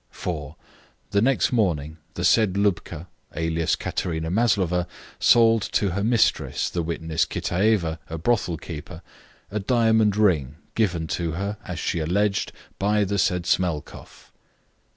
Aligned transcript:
4. 0.09 0.55
The 1.11 1.21
next 1.21 1.51
morning 1.51 1.97
the 2.15 2.23
said 2.23 2.53
Lubka 2.53 3.05
(alias 3.35 3.75
Katerina 3.75 4.31
Maslova) 4.31 4.87
sold 5.19 5.61
to 5.73 5.89
her 5.91 6.03
mistress, 6.03 6.71
the 6.71 6.81
witness 6.81 7.23
Kitaeva, 7.23 7.99
a 8.09 8.17
brothel 8.17 8.57
keeper, 8.57 9.03
a 9.51 9.59
diamond 9.59 10.17
ring 10.17 10.55
given 10.73 11.05
to 11.09 11.33
her, 11.33 11.57
as 11.65 11.77
she 11.77 11.99
alleged, 11.99 12.51
by 12.79 13.03
the 13.03 13.19
said 13.19 13.43
Smelkoff. 13.45 14.31